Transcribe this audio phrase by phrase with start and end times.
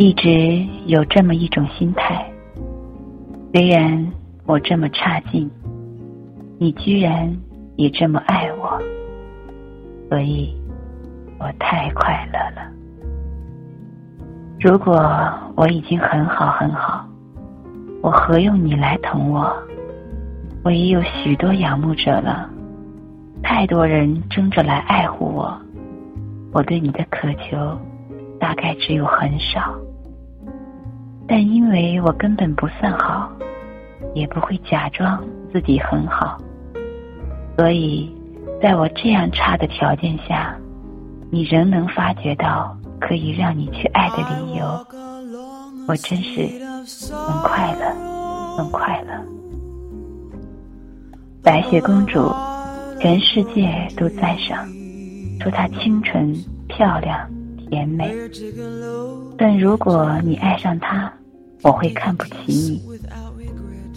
[0.00, 2.24] 一直有这么一种心态，
[3.52, 4.12] 虽然
[4.46, 5.50] 我这么差劲，
[6.56, 7.36] 你居然
[7.74, 8.80] 也这么爱我，
[10.08, 10.56] 所以
[11.40, 12.70] 我太快乐了。
[14.60, 14.94] 如果
[15.56, 17.04] 我已经很好很好，
[18.00, 19.52] 我何用你来疼我？
[20.62, 22.48] 我已有许多仰慕者了，
[23.42, 25.60] 太多人争着来爱护我，
[26.52, 27.76] 我对你的渴求
[28.38, 29.76] 大概只有很少。
[31.28, 33.30] 但因为我根本不算好，
[34.14, 36.40] 也不会假装自己很好，
[37.56, 38.10] 所以
[38.62, 40.56] 在我这样差的条件下，
[41.30, 44.64] 你仍能发觉到可以让你去爱的理由，
[45.86, 46.40] 我真是
[47.14, 49.12] 很快乐，很快乐。
[51.42, 52.32] 白雪公主，
[53.00, 54.66] 全世界都赞赏，
[55.40, 56.34] 说她清纯、
[56.68, 58.12] 漂亮、甜美。
[59.36, 61.12] 但如果你爱上她，
[61.62, 62.82] 我会看不起你，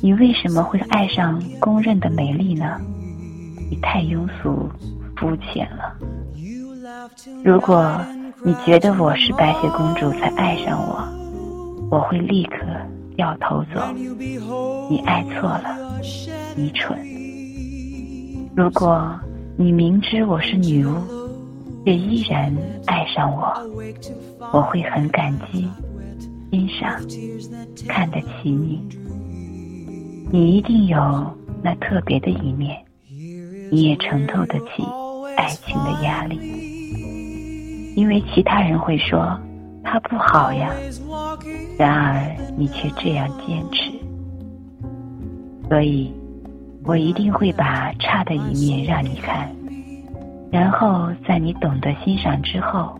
[0.00, 2.80] 你为什么会爱上公认的美丽呢？
[3.70, 4.68] 你太庸俗、
[5.16, 5.94] 肤浅了。
[7.44, 8.00] 如果
[8.42, 11.06] 你觉得我是白雪公主才爱上我，
[11.90, 12.56] 我会立刻
[13.16, 13.80] 掉头走。
[14.88, 16.00] 你爱错了，
[16.56, 16.98] 你蠢。
[18.56, 19.14] 如果
[19.56, 20.94] 你明知我是女巫，
[21.84, 22.52] 却依然
[22.86, 23.54] 爱上我，
[24.52, 25.68] 我会很感激。
[26.50, 27.00] 欣赏，
[27.86, 28.82] 看得起你，
[30.32, 30.98] 你一定有
[31.62, 32.76] 那特别的一面，
[33.70, 34.82] 你也承受得起
[35.36, 36.38] 爱情的压力，
[37.94, 39.38] 因为其他人会说
[39.84, 40.70] 他不好呀，
[41.78, 43.92] 然而你却这样坚持，
[45.68, 46.12] 所以
[46.84, 49.48] 我一定会把差的一面让你看，
[50.50, 52.98] 然后在你懂得欣赏之后，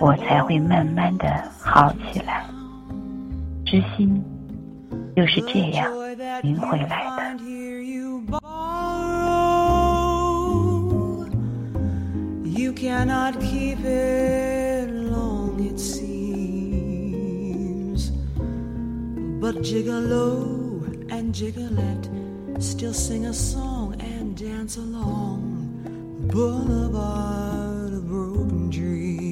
[0.00, 1.26] 我才会慢慢的
[1.60, 2.44] 好起来。
[3.64, 4.22] 知心
[5.16, 5.90] 就是这样
[6.42, 6.94] 赢回来的。
[12.44, 16.12] You cannot keep it long, it seems.
[19.40, 22.08] But Gigolo and Gigolette
[22.58, 25.64] still sing a song and dance along
[26.28, 29.23] boulevard of broken dreams.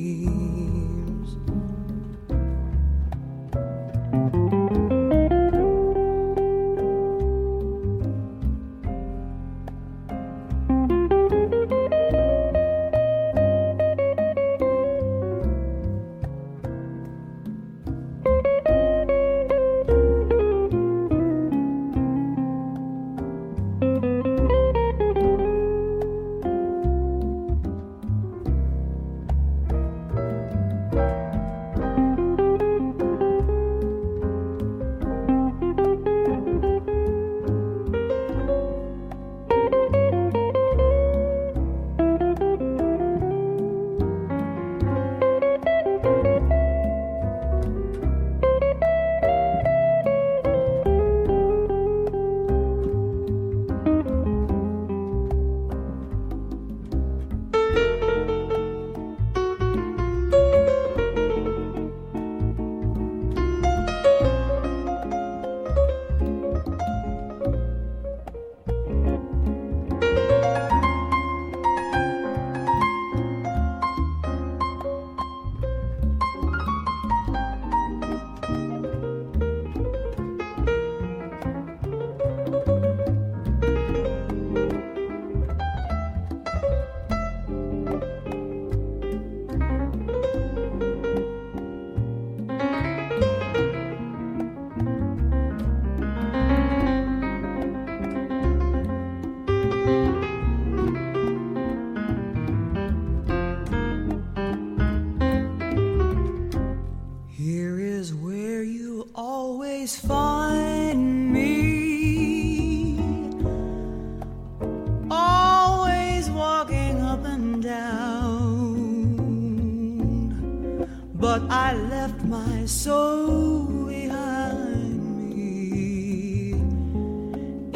[122.73, 124.99] Soul behind
[125.29, 126.53] me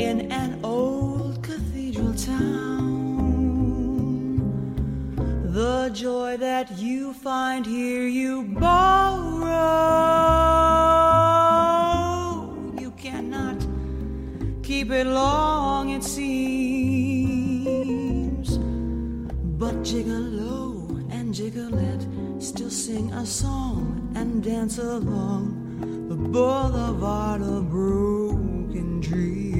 [0.02, 3.52] in an old cathedral town.
[5.52, 9.44] The joy that you find here, you borrow.
[12.80, 13.66] You cannot
[14.62, 16.56] keep it long, it seems,
[19.58, 27.40] but jiggle low and jiggle Gigolette still sing a song and dance along the boulevard
[27.40, 29.55] of broken dreams.